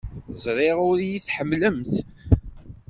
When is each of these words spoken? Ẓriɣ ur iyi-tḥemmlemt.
Ẓriɣ 0.43 0.77
ur 0.89 0.97
iyi-tḥemmlemt. 1.01 1.93